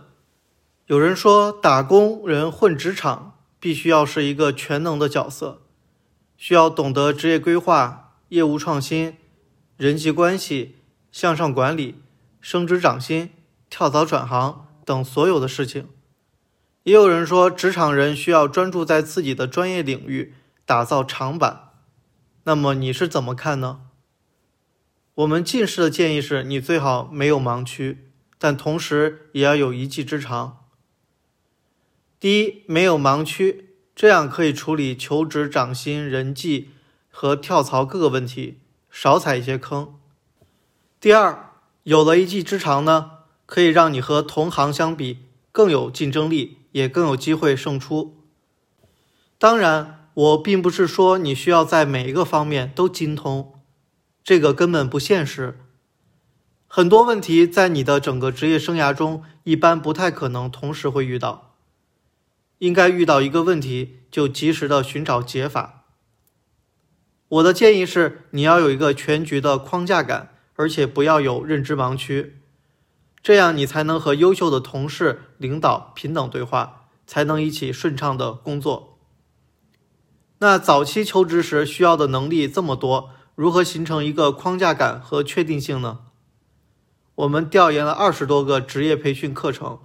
[0.88, 5.62] 有人说，打工人混职场必须要是一个全能的角色。
[6.36, 9.18] 需要懂得职业规划、业务创新、
[9.78, 10.78] 人际关系、
[11.12, 12.02] 向上管理、
[12.40, 13.32] 升职涨薪、
[13.70, 15.90] 跳槽转行等所有的事情。
[16.84, 20.34] 也有人说，职场人需要专注在自己的专业领域，
[20.66, 21.72] 打造长板。
[22.44, 23.82] 那么你是怎么看呢？
[25.16, 30.66] 我们近视的建议是你最好没有盲区，但同时也要有一技之长。
[32.20, 33.66] 第一，没有盲区。
[33.94, 36.70] 这样可以处理求职、涨薪、人际
[37.10, 40.00] 和跳槽各个问题，少踩一些坑。
[41.02, 41.49] 第二，
[41.90, 43.14] 有了一技之长呢，
[43.48, 48.28] 可以让你和同行相比更有竞争力，也更有机会胜出。
[49.40, 53.60] 当然，我并不是说你需要在每一个方面都精通，
[54.24, 55.58] 这个根本不现实。
[56.68, 61.56] 很多问题在你的整个职业生涯中，一般不太可能同时会遇到。
[62.60, 65.86] 应该遇到一个问题，就及时的寻找解法。
[67.30, 72.42] 我的建议是，你要有一个全局的框架感，而且不要有认知盲区，
[73.24, 79.00] 这样你才能和优秀的同事、领导平等对话，才能一起顺畅的工作。
[80.40, 86.00] 那早期求职时需要的能力这么多，如何形成一个框架感和确定性呢？
[87.16, 89.80] 我们调研了二十多个职业培训课程。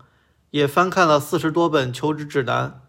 [0.51, 2.81] 也翻看了四十多本求职指南，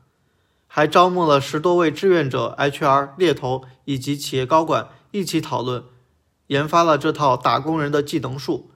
[0.68, 5.84] 还招募了十多位志愿者、HR、猎头以及企业高管一起讨论，
[6.48, 8.72] 研发了这套打工人的技能树，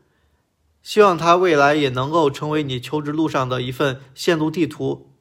[0.82, 5.12] 希望它未来也能够成为你求职路上的一份线路地图。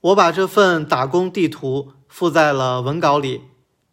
[0.00, 3.42] 我把这份打工地图附在了文稿里，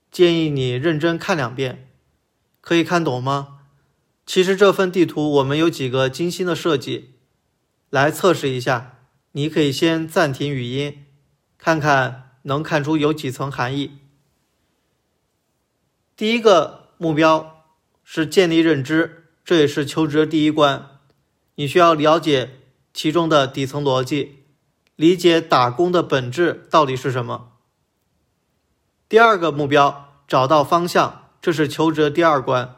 [0.10, 1.92] 建议你认真看两遍，
[2.62, 3.60] 可以看懂吗？
[4.26, 7.16] 其实这份地图我们有几个精心的设计，
[7.90, 8.96] 来测试一下。
[9.34, 11.06] 你可以先暂停语音，
[11.60, 14.00] 看看能看出有几层含义。
[16.16, 17.59] 第一个目标
[18.12, 20.98] 是建立认知，这也是求职的第一关。
[21.54, 22.58] 你需要了解
[22.92, 24.46] 其中的底层逻辑，
[24.96, 27.52] 理解打工的本质到底是什么。
[29.08, 32.78] 第二个目标，找到方向，这是求职的第二关。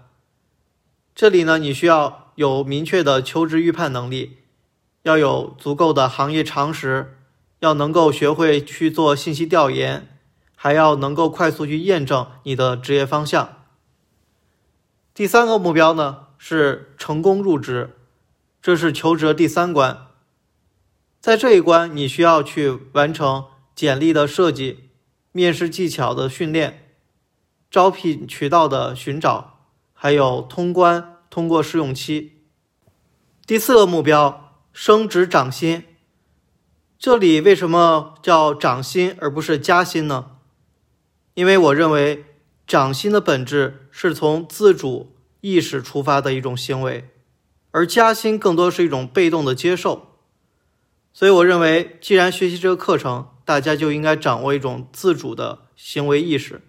[1.15, 4.39] 这里呢，你需要有明确的求职预判能力。
[5.03, 7.17] 要有足够的行业常识，
[7.59, 10.19] 要能够学会去做信息调研，
[10.57, 13.59] 还要能够快速去验证你的职业方向。
[15.14, 17.97] 第三个目标呢是成功入职，
[18.62, 20.07] 这是求职第三关。
[21.20, 23.45] 在这一关，你需要去完成
[23.76, 24.89] 简历的设计、
[25.32, 26.93] 面试技巧的训练、
[27.70, 29.59] 招聘渠道的寻找，
[29.93, 32.43] 还有通关通过试用期。
[33.45, 34.47] 第四个目标。
[34.74, 35.84] 升职涨薪，
[36.97, 40.38] 这里为什么叫涨薪而不是加薪呢？
[41.34, 42.24] 因为我认为
[42.66, 47.09] 涨薪的本质是从自主意识出发的一种行为，
[47.71, 50.15] 而加薪更多是一种被动的接受。
[51.13, 56.61] 所以我认为，既然学习这个课程，大家就应该掌握一种自主的行为意识。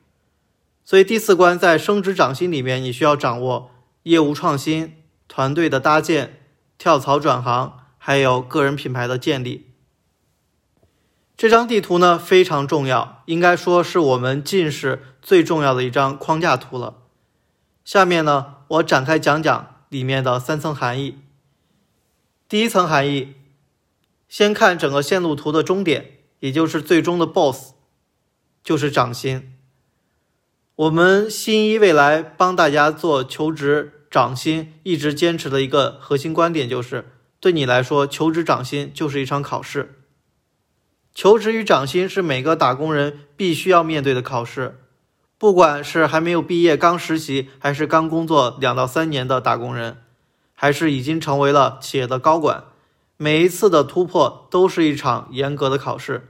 [0.84, 3.70] 所以第四关在升职涨薪里面，你需要掌握
[4.02, 4.94] 业务创新、
[5.28, 6.40] 团队的搭建、
[6.76, 7.78] 跳槽转行。
[8.04, 9.68] 还有个人品牌的建立，
[11.36, 17.01] 这张地图呢非常重要，应该说是我们进士最重要的一张框架图了。
[17.84, 21.18] 下面呢，我展开讲讲里面的三层含义。
[22.48, 23.34] 第一层含义，
[24.28, 27.72] 先看整个线路图的终点，也就是最终的 BOSS，
[28.62, 29.54] 就是涨薪。
[30.76, 37.06] 我们新一未来帮大家做求职涨薪，一直坚持的一个核心观点就是。
[37.40, 40.04] 对你来说，求职涨薪就是一场考试。
[41.12, 44.81] 求职与涨薪是每个打工人必须要面对的考试，
[45.43, 49.97] 不管是还没有毕业、刚实习，还是刚工作两到三年的打工人，
[50.55, 52.62] 还是已经成为了企业的高管，
[53.16, 56.28] 每一次的突破都是一场严格的考试。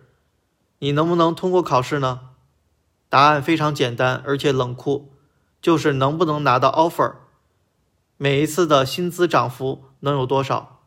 [0.78, 2.20] 你能不能通过考试呢？
[3.10, 5.12] 答案非常简单，而且冷酷，
[5.60, 7.16] 就是能不能拿到 offer。
[8.16, 10.80] 每一次的薪资涨幅能有多少？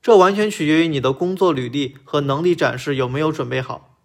[0.00, 3.96] 这完全取决于你的工作履历和能力展示有没有准备好。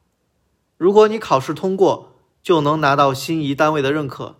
[0.78, 2.17] 如果你考试通过，
[2.48, 4.38] 就能拿到心仪单位的认可，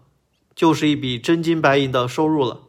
[0.56, 2.62] 就是一笔真金白银的收入了。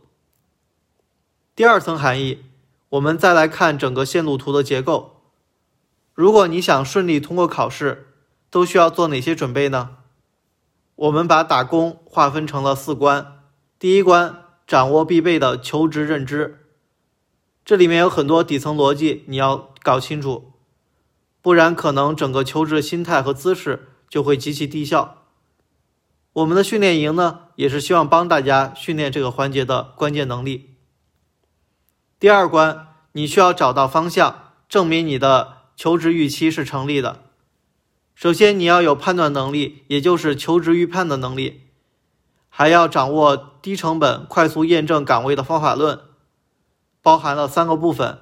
[1.55, 2.43] 第二层含义，
[2.89, 5.23] 我们再来看整个线路图的结构。
[6.13, 8.09] 如果你想顺利通过考试，
[8.51, 9.99] 都需要做哪些准备呢？
[10.97, 13.45] 我们把打工划分成了四关。
[13.79, 16.67] 第一关，掌握必备的求职认知。
[17.65, 20.55] 这里面有很多底层逻辑，你要搞清楚，
[21.41, 25.15] 不然可能整个求职的心态和姿势就会极其低效。
[26.39, 30.77] 我们的训练营呢，也是希望帮大家训练这个环节的关键能力。
[32.21, 37.23] 第二关，你需要找到方向，证明你的求职预期是成立的。
[38.15, 41.63] 首先，你要有判断能力，也就是求职预判的能力，
[42.49, 45.99] 还要掌握低成本、快速验证岗位的方法论。
[47.03, 48.19] 包含了三个部分：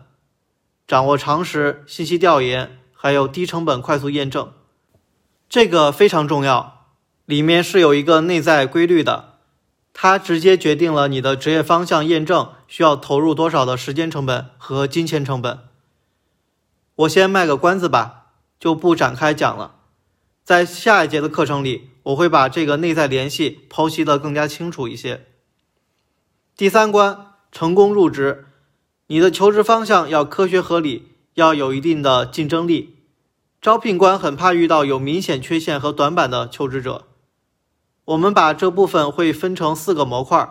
[0.87, 4.51] 掌握常识、信息调研，还有低成本快速验证。
[5.51, 6.76] 这个非常重要，
[7.27, 9.35] 里面是有一个内在规律的，
[9.93, 15.59] 它直接决定了你的职业方向验证需要投入多少的时间成本和金钱成本。
[16.95, 18.29] 我先卖个关子吧，
[18.61, 19.75] 就不展开讲了。
[20.45, 25.27] 在下一节的课程里，我会把这个内在联系剖析的更加清楚一些。
[26.57, 28.47] 第三关，成功入职。
[29.09, 32.95] 你的求职方向要科学合理，要有一定的竞争力。
[33.61, 37.06] 招聘官很怕遇到有明显缺陷和短板的求职者。
[38.07, 40.49] 我们把这部分会分成四个模块，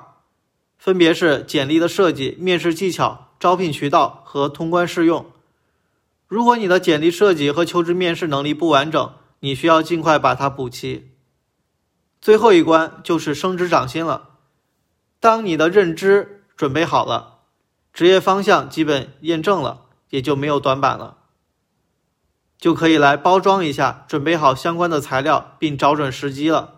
[0.78, 5.26] 分别是简历的设计、面试技巧、招聘渠道和通关试用。
[6.28, 11.12] 如果你的简历设计和求职面试能力不完整，你需要尽快把它补齐。
[12.22, 14.30] 最后一关就是升职涨薪了。
[15.20, 17.34] 当你的认知准备好了。
[17.94, 21.16] 职业方向基本验证了，也就没有短板了，
[22.60, 26.75] 就可以来包装一下，准备好相关的材料，并找准时机了。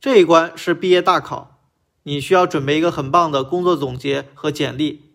[0.00, 1.60] 这一关是毕业大考，
[2.04, 5.10] 你需要准备一个很棒的工作总结和简历，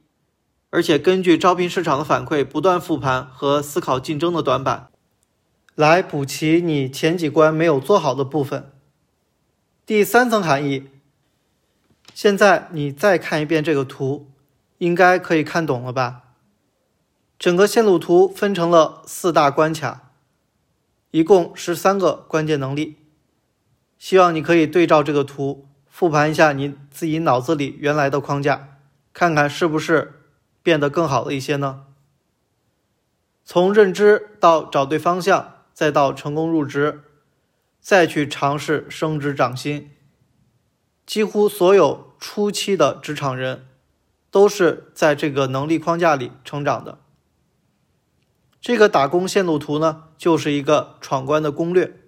[0.69, 4.89] 而且根据招聘市场的反馈，不断复盘和思考竞争的短板，
[5.73, 8.71] 来补齐你前几关没有做好的部分。
[9.87, 10.87] 第三层含义，
[12.13, 14.29] 现在你再看一遍这个图，
[14.77, 16.21] 应该可以看懂了吧？
[17.39, 20.11] 整个线路图分成了四大关卡，
[21.09, 22.97] 一共十三个关键能力。
[24.05, 28.77] 希望你可以对照这个图，复盘一下你自己脑子里原来的框架，
[29.11, 30.21] 看看是不是
[30.61, 31.85] 变得更好了一些呢？
[33.43, 37.01] 从认知到找对方向，再到成功入职，
[37.81, 39.89] 再去尝试升职涨薪，
[41.07, 43.65] 几乎所有初期的职场人
[44.29, 46.99] 都是在这个能力框架里成长的。
[48.61, 52.01] 这个打工线路图呢，就是一个闯关的攻略。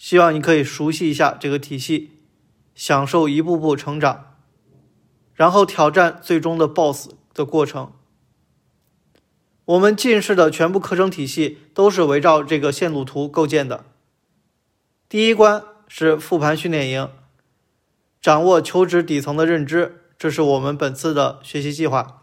[0.00, 2.12] 希望你可以熟悉一下这个体系，
[2.74, 4.34] 享受一步步成长，
[5.34, 7.92] 然后挑战最终的 BOSS 的过程。
[9.66, 13.84] 我们进士的全部课程体系都是围绕这个线路图构建的。
[15.06, 17.10] 第一关是复盘训练营，
[18.22, 22.22] 掌握求职底层的认知，这是我们本次的学习计划。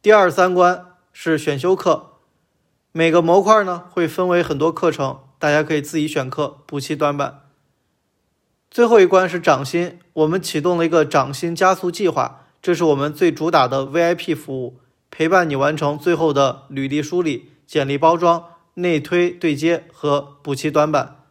[0.00, 2.12] 第二三关是选修课，
[2.92, 5.20] 每个模块呢会分为很多课程。
[5.38, 7.42] 大家可以自己选课补齐短板。
[8.70, 14.80] 最后一关是涨薪，我们启动了一个涨薪加速计划，这是我们最主打的 VIP 服务，
[15.10, 21.24] 陪伴你完成最后的履历梳理、简历包装、内推对接和补齐短板，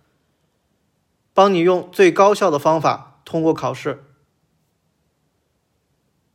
[1.33, 4.03] 帮你用最高效的方法通过考试。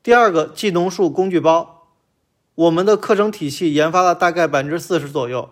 [0.03, 1.89] 第二个技能树工具包，
[2.55, 5.51] 我们的课程体系研发了大概百分之四十左右。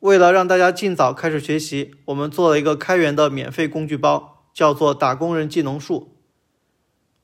[0.00, 6.12] 为了让大家尽早开始学习，我们做了一个开源的免费工具包，叫做“打工人技能树”。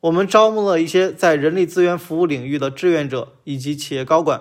[0.00, 4.40] 我们招募了一些在人力资源服务领域的志愿者以及企业高管。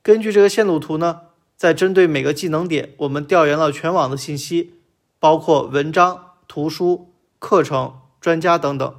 [0.00, 1.22] 根据这个线路图呢，
[1.56, 4.74] 在针对每个技能点，我们调研了全网的信息，
[5.18, 8.94] 包括文章、图书、课程、专家等等，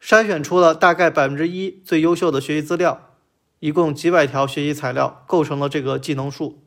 [0.00, 3.16] 筛选出了大概百分之一最优秀的学习资料，
[3.60, 6.61] 一共几百条学习材料构成了这个技能树。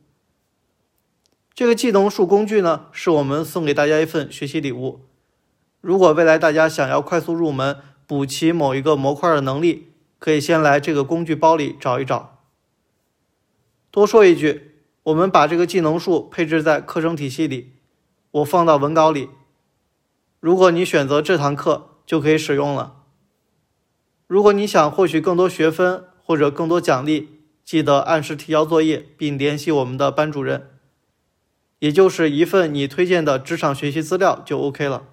[1.56, 5.06] 这个技能树工具呢，是我们送给大家一份学习礼物。
[5.80, 12.42] 如果未来大家想要快速入门，补齐某一个模块的能力，可以先来这个工具包里找一找。
[13.90, 17.72] 多说一句，我们把这个技能树配置在课程体系里，
[18.32, 19.30] 我放到文稿里。
[20.42, 23.04] 如果你选择这堂课，就可以使用了。
[24.28, 27.30] 如果你想获取更多学分或者更多奖励，
[27.64, 30.72] 记得按时提交作业，并联系我们的班主任。
[31.86, 35.04] 也就是一份你推荐的职场学习资料就 OK 了。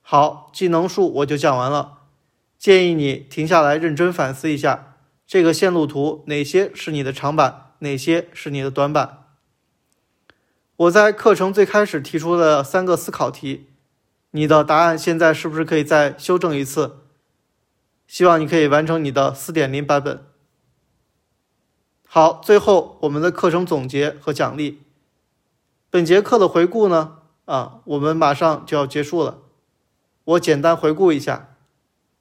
[0.00, 1.98] 好，技能树我就讲完了。
[2.58, 4.96] 建议你停下来认真反思一下
[5.26, 9.24] 这个线路图，哪些是你的长板，哪些是你的短板。
[10.76, 13.66] 我在课程最开始提出的三个思考题，
[14.30, 17.00] 你的答案现在是不是可以再修正一次？
[18.06, 20.24] 希望你可以完成你的四点零版本。
[22.08, 24.80] 好，最后我们的课程总结和奖励。
[25.88, 27.18] 本节课的回顾呢？
[27.44, 29.38] 啊，我们马上就要结束了。
[30.24, 31.56] 我简单回顾一下：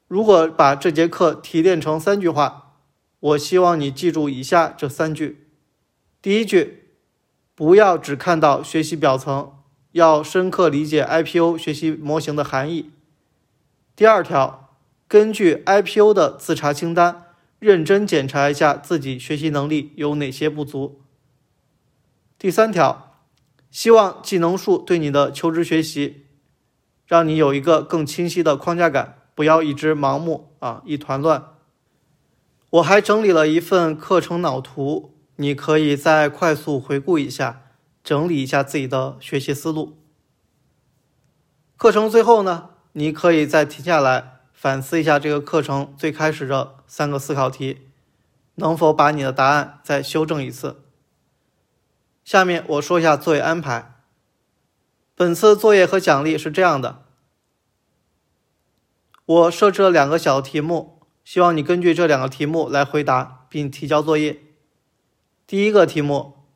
[0.07, 2.75] 如果把这节课提炼成三句话，
[3.19, 5.49] 我希望你记住以下这三句。
[6.21, 6.91] 第一句，
[7.55, 9.51] 不要只看到学习表层，
[9.93, 12.91] 要深刻理解 IPO 学习模型的含义。
[13.95, 14.75] 第二条，
[15.07, 21.01] 根据 IPO 的自查清单，认真检查一下自己学习能力有哪些不足。
[22.37, 23.14] 第三条。
[23.75, 26.27] 希望技能树对你的求职学习，
[27.05, 31.47] 让你有一个更清晰的框架感，不要一直盲目啊一团乱。
[32.69, 37.63] 我还整理了一份课程脑图，你可以再快速回顾一下，
[38.01, 39.97] 整理一下自己的学习思路。
[41.75, 47.89] 课程最后呢，你可以再停下来反思一下这个课程最开始的三个思考题，
[48.55, 50.84] 能否把你的答案再修正一次。
[52.25, 53.93] 下面我说一下作业安排。
[55.13, 57.03] 本次作业和奖励是这样的：
[59.25, 64.41] 我设置了两个小题目，希望你根据这两个题目来回答并提交作业。
[65.45, 66.47] 第一个题目，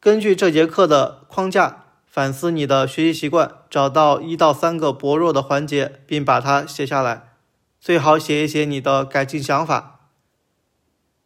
[0.00, 7.34] 根据这节课的框架反思你的学习习惯，找到一到三个薄弱的环节，并把它写下来，
[7.78, 9.97] 最好写一写你的改进想法。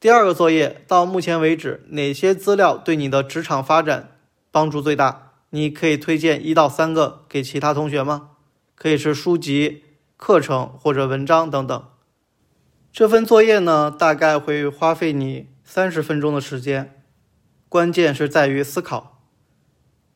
[0.02, 4.18] 第二个作业，到目前为止，哪些资料对你的职场发展
[4.50, 5.34] 帮助最大？
[5.50, 8.30] 你可以推荐一到三个给其他同学吗？
[8.74, 9.84] 可以是书籍、
[10.16, 11.84] 课程或者文章等等。
[12.92, 17.00] 这份作业呢，大概会花费你三十分钟的时间，
[17.68, 19.22] 关键是在于思考。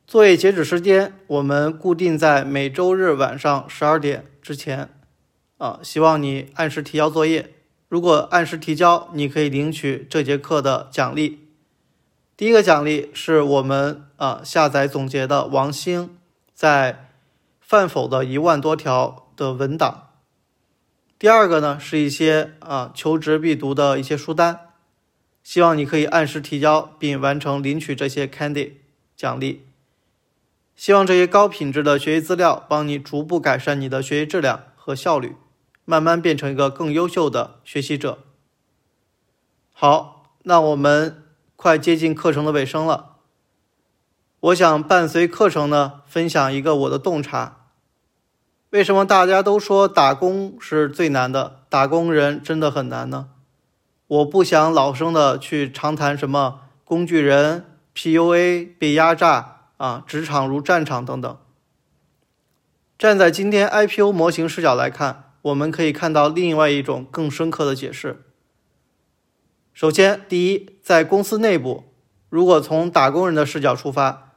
[0.05, 4.89] 作业截止时间我们固定在每周日晚上十二点之前，
[5.59, 7.53] 啊，希望你按时提交作业。
[7.87, 11.47] 如果按时提交，你可以领取这节课的奖励。
[12.35, 16.17] 第一个奖励是我们啊下载总结的王兴
[16.53, 17.09] 在
[17.59, 20.09] 范否的一万多条的文档。
[21.17, 24.59] 第二个呢，是一些啊求职必读的一些书单，
[25.41, 28.73] 希望你可以按时提交并完成领取这些 candy
[29.15, 29.65] 奖励。
[30.75, 35.35] 希望这些高品质的学习资料帮你逐步改善你的学习质量和效率，
[35.89, 38.19] 慢慢变成一个更优秀的学习者。
[39.71, 41.23] 好，那我们
[41.55, 43.15] 快接近课程的尾声了，
[44.41, 47.69] 我想伴随课程呢，分享一个我的洞察。
[48.71, 51.61] 为什么大家都说打工是最难的？
[51.69, 53.29] 打工人真的很难呢？
[54.07, 57.63] 我不想老生的去长谈什么工具人、
[57.95, 61.37] PUA、被压榨啊，职场如战场等等。
[62.97, 68.25] 站在今天 IPO 模型视角来看，我们可以看到另外一种更深刻的解释。
[69.73, 71.85] 首先，第一，在公司内部，
[72.29, 74.33] 如果从打工人的视角出发。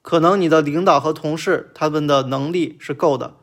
[0.00, 3.34] 可能你的领导和同事他们的能力是够的，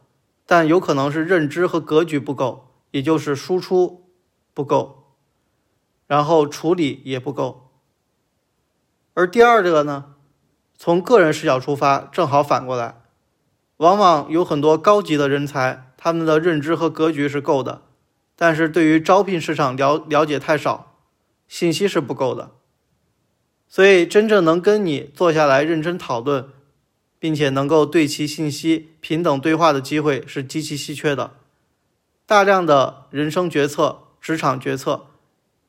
[0.48, 4.10] 但有可能是认知和格局不够，也就是输出
[4.52, 5.18] 不够，
[6.08, 7.70] 然后处理也不够。
[9.14, 10.16] 而第二个呢，
[10.76, 13.04] 从个人视角出发，正好反过来，
[13.78, 17.82] 往往有很多高级的人才，他们的认知和格局是够的，
[18.36, 21.00] 但是对于招聘市场了了解太少，
[21.48, 22.52] 信息是不够的，
[23.68, 26.50] 所以真正能跟你坐下来认真讨论。
[27.18, 31.32] 并且能够对其信息平等对话的机会是极其稀缺的。
[32.28, 35.08] 大量的人生决策、职场决策，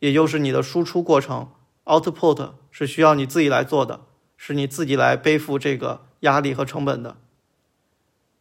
[0.01, 1.49] 也就是你的输出过程
[1.87, 4.03] （output） 是需要你自己来做的，
[4.37, 7.17] 是你自己来背负这个压力和成本的。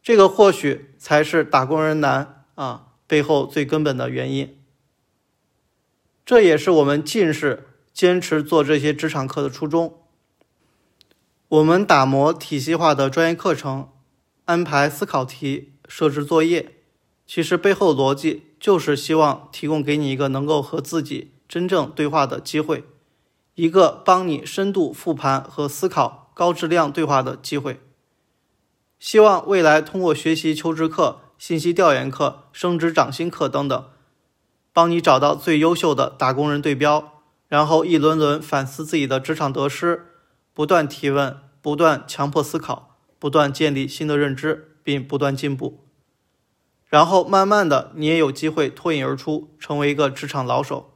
[0.03, 4.57] 这个或许才是打工人难啊背后最根本的原因。
[6.25, 9.99] 这也是我们近视坚持做这些职场课的初衷。
[11.47, 13.89] 我们打磨体系化的专业课程，
[14.45, 16.77] 安排思考题，设置作业，
[17.27, 22.83] 其实背后逻辑就是希望提供给你一个能够和自己真正对话的机会，
[23.53, 27.79] 一个帮你深度复盘和思考高质量对话的机会。
[28.99, 33.85] 希望未来通过学习求职课、信息调研课、升职涨薪课等等，
[34.73, 40.07] 帮你找到最优秀的打工人对标，然后一轮轮反思自己的职场得失。
[40.53, 45.83] 不断提问，不断强迫思考，不断建立新的认知，并不断进步，
[46.87, 50.93] 然后慢慢的，你也有机会脱颖而出，成为一个职场老手，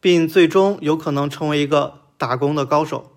[0.00, 3.12] 并最终有可能成为一个打工的高手。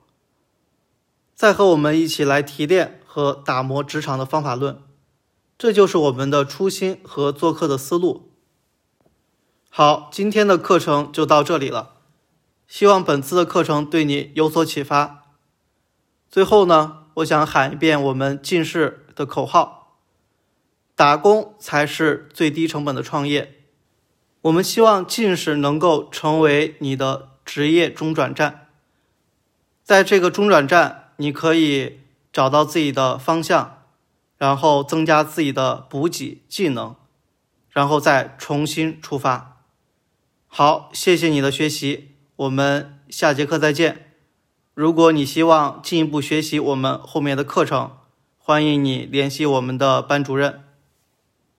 [1.33, 4.79] 再和我们一起来提炼和打磨职场的方法论，
[5.57, 8.31] 这就是我们的初心和做课的思路。
[9.71, 11.95] 好，今天的课程就到这里了，
[12.67, 15.23] 希望本次的课程对你有所启发。
[16.29, 19.97] 最后呢，我想喊一遍我们近视的口号：
[20.93, 23.65] 打工才是最低成本的创业。
[24.41, 28.67] 我们希望近视能够成为你的职业中转站，
[29.81, 32.01] 在这个中转站，你可以
[32.37, 33.81] 找到自己的方向，
[34.37, 36.95] 然后增加自己的补给技能，
[37.71, 39.63] 然后再重新出发。
[40.45, 44.13] 好，谢谢你的学习，我们下节课再见。
[44.75, 47.97] 如果你希望进一步学习我们后面的课程，
[48.37, 50.66] 欢迎你联系我们的班主任。